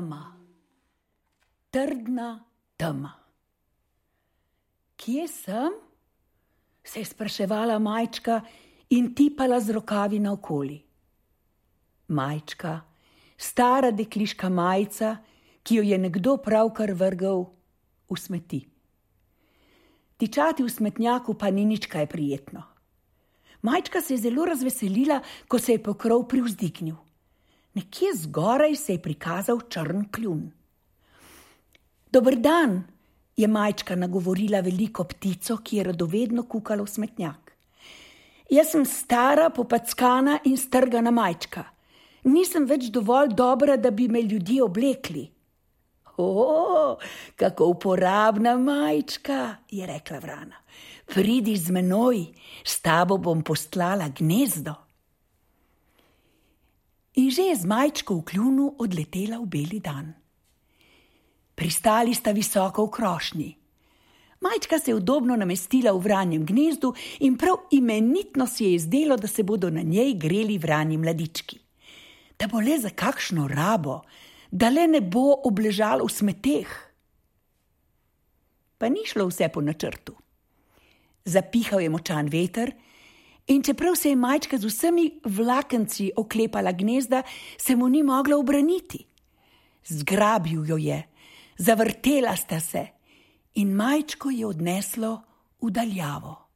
[0.00, 0.32] tema,
[1.70, 2.44] trdna
[2.76, 3.12] tema.
[4.96, 5.72] Kje sem?
[6.84, 8.40] se je spraševala majčka
[8.90, 10.78] in tipala z rokavi naokoli.
[12.08, 12.80] Majčka,
[13.36, 15.18] stara dekliška majica,
[15.62, 17.44] ki jo je nekdo pravkar vrgel
[18.08, 18.62] v smeti.
[20.16, 22.64] Tičati v smetnjaku pa ni nič kaj prijetno.
[23.62, 26.96] Majčka se je zelo razveselila, ko se je pokrov privzdignil.
[27.74, 30.50] Nekje zgoraj se je prikazal črn kljun.
[32.12, 32.82] Dobr dan,
[33.36, 37.52] je majčka nagovorila veliko ptico, ki je radovedno kukala v smetnjak.
[38.50, 41.64] Jaz sem stara, popackana in strgana majčka.
[42.26, 45.28] Nisem več dovolj dobra, da bi me ljudje oblekli.
[46.20, 46.98] O,
[47.36, 50.58] kako uporabna majčka, je rekla vrana.
[51.06, 52.26] Pridi z menoj,
[52.64, 54.74] s tabo bom postlala gnezdo.
[57.14, 60.14] In že je z majčko v kljunu odletela v beli dan.
[61.54, 63.50] Pristali sta visoko v krošnji.
[64.40, 69.28] Majčka se je udobno namestila v vranjem gnezdu in prav imenitno si je zdelo, da
[69.28, 71.58] se bodo na njej greli vrani mladički.
[72.38, 74.00] Da bo le za kakšno rabo,
[74.50, 76.70] da le ne bo obležal v smeteh.
[78.78, 80.14] Pa ni šlo vse po načrtu.
[81.24, 82.72] Zapihal je močan veter,
[83.46, 87.22] in čeprav se je majčka z vsemi vlakenci oklepala gnezda,
[87.58, 89.06] se mu ni mogla obraniti.
[89.86, 91.02] Zgrabil jo je,
[91.58, 92.86] zavrtela sta se
[93.54, 95.22] in majčko je odneslo
[95.62, 96.49] v daljavo.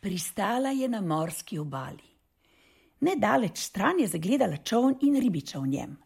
[0.00, 2.06] Pristala je na morski obali.
[3.00, 5.96] Nedaleč stran je zagledala čovn in ribiča v njem.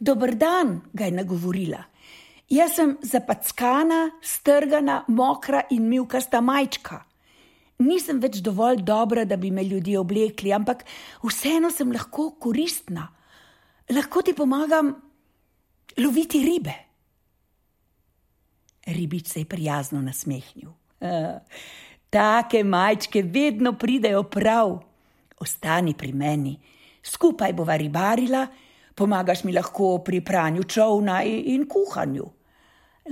[0.00, 1.82] Dobr dan, ga je nagovorila.
[2.50, 7.04] Jaz sem zapackana, strgana, mokra in milkasta majčka.
[7.80, 10.84] Nisem več dovolj dobra, da bi me ljudje oblekli, ampak
[11.22, 13.06] vseeno sem lahko koristna.
[13.90, 14.92] Lahko ti pomagam
[15.98, 16.74] loviti ribe.
[18.86, 20.72] Ribič se je prijazno nasmehnil.
[22.10, 24.78] Take majčke vedno pridejo prav.
[25.40, 26.58] Ostani pri meni,
[27.02, 28.46] skupaj bova ribarila,
[28.94, 32.26] pomagaš mi lahko pri pranju čovna in kuhanju.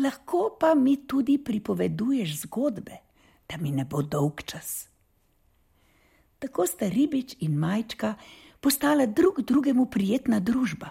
[0.02, 2.96] Lahko pa mi tudi pripoveduješ zgodbe,
[3.48, 4.88] da mi ne bo dolg čas.
[6.38, 8.14] Tako sta ribič in majčka
[8.60, 10.90] postala drug drugemu prijetna družba.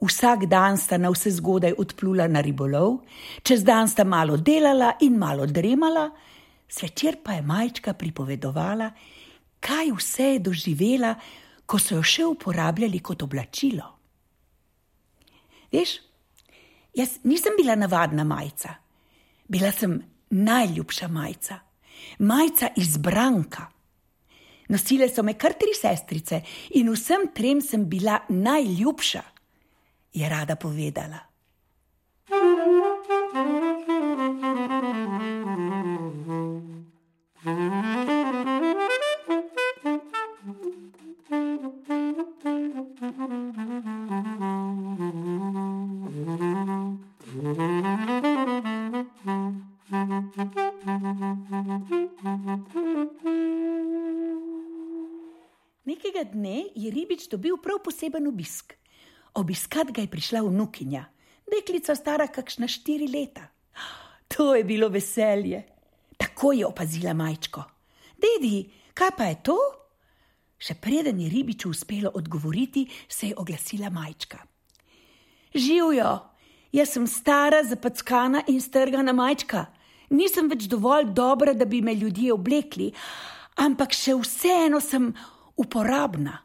[0.00, 3.02] Vsak dan sta na vse zgodaj odplula na ribolov,
[3.42, 6.10] čez dan sta malo delala in malo dremala,
[6.70, 8.90] Svečer pa je majčka pripovedovala,
[9.60, 11.14] kaj vse je doživela,
[11.66, 13.86] ko so jo še uporabljali kot oblačilo.
[15.70, 15.96] Veš,
[16.94, 18.74] jaz nisem bila navadna majica,
[19.48, 19.98] bila sem
[20.30, 21.58] najljubša majica,
[22.18, 23.66] majica izbranka.
[24.70, 26.42] Nosile so me kar tri sestrice
[26.78, 29.22] in vsem trem sem bila najljubša,
[30.14, 31.29] je rada povedala.
[55.90, 58.76] Nekega dne je ribič dobil prav poseben obisk.
[59.34, 61.02] Obiskat ga je prišla vnukinja,
[61.50, 63.48] deklica stara kakšna štiri leta.
[64.30, 65.64] To je bilo veselje.
[66.18, 67.64] Tako je opazila majčko.
[68.22, 69.56] Dedi, kaj pa je to?
[70.60, 74.38] Še preden je ribiču uspelo odgovoriti, se je oglasila majčka.
[75.54, 76.12] Živijo,
[76.76, 79.66] jaz sem stara, zapackana in strgana majčka.
[80.14, 82.92] Nisem več dovolj dobra, da bi me ljudje oblekli,
[83.58, 85.10] ampak še vseeno sem
[85.60, 86.38] uporabna.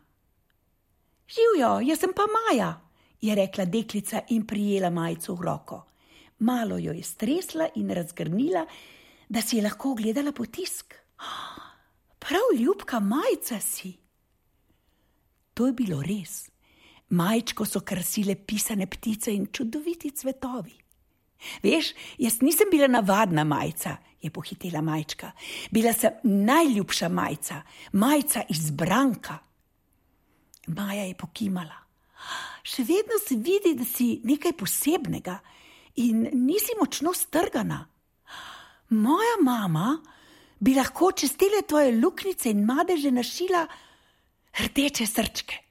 [1.28, 2.82] Živijo, jaz sem pa Maja,
[3.22, 5.86] je rekla deklica in prijela majico v roko.
[6.40, 8.66] Malo jo je stresla in razgrnila,
[9.30, 10.96] da si je lahko ogledala potisk.
[12.20, 13.94] Prav ljubka majica si.
[15.54, 16.50] To je bilo res.
[17.10, 20.76] Majčko so krasile pisane ptice in čudoviti cvetovi.
[21.64, 25.32] Veš, jaz nisem bila navadna majica, je pohitela majčka.
[25.72, 27.62] Bila sem najljubša majca,
[27.94, 29.38] majca iz branka.
[30.68, 31.78] Maja je pokimala.
[32.66, 35.38] Še vedno se vidi, da si nekaj posebnega
[36.02, 37.84] in nisi močno strgana.
[38.90, 39.96] Moja mama
[40.60, 43.66] bi lahko čez tele tvoje luknjice in madeže našila
[44.60, 45.62] rdeče srčke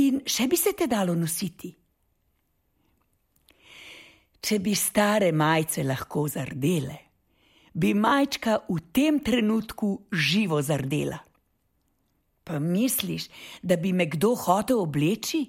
[0.00, 1.70] in še bi se te dalo nositi.
[4.38, 6.98] Če bi stare majice lahko zardele,
[7.74, 11.18] bi majčka v tem trenutku živo zardela.
[12.44, 13.28] Pa misliš,
[13.62, 15.44] da bi me kdo hotel obleči?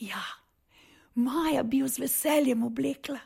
[0.00, 0.20] Ja,
[1.14, 3.18] Maja bi jo z veseljem oblekla.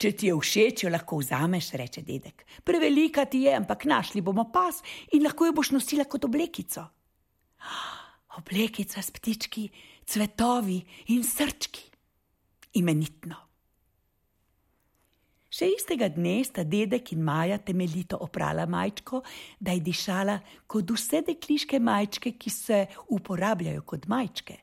[0.00, 2.44] Če ti je všeč, jo lahko vzameš, reče dedek.
[2.64, 4.80] Prevelika ti je, ampak našli bomo pas
[5.12, 6.86] in lahko jo boš nosila kot oblekico.
[8.40, 9.66] Oblekica s ptički,
[10.08, 10.78] cvetovi
[11.12, 11.84] in srčki
[12.80, 13.36] imenitno.
[15.60, 19.18] Še istega dne sta dedek in Maja temeljito oprala majčko,
[19.60, 22.78] da je dišala kot vse dekliške majčke, ki se
[23.12, 24.56] uporabljajo kot majčke.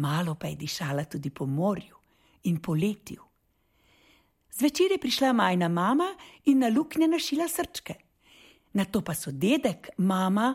[0.00, 2.00] Malo pa je dišala tudi po morju
[2.48, 3.26] in poletju.
[4.56, 6.08] Zvečer je prišla majna mama
[6.48, 7.98] in na luknje našila srčke.
[8.80, 10.54] Na to pa so dedek, mama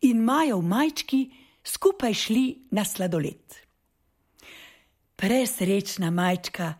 [0.00, 1.20] in Maja v majčki
[1.60, 3.60] skupaj šli na sladoled.
[5.20, 6.72] Presrečna majčka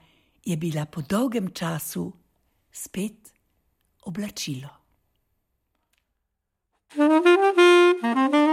[0.44, 2.12] je bila po dolgem času
[2.72, 3.32] spet
[4.04, 4.68] oblačilo.
[6.96, 8.43] Thank you.